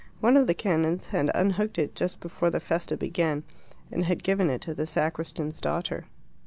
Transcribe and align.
One 0.19 0.35
of 0.35 0.47
the 0.47 0.55
canons 0.55 1.09
had 1.09 1.29
unhooked 1.35 1.77
it 1.77 1.93
just 1.93 2.21
before 2.21 2.49
the 2.49 2.57
FIESTA 2.59 2.97
began, 2.97 3.43
and 3.91 4.05
had 4.05 4.23
given 4.23 4.49
it 4.49 4.61
to 4.61 4.73
the 4.73 4.87
sacristan's 4.87 5.61
daughter. 5.61 6.05